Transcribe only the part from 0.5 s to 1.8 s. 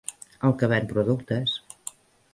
que ven productes.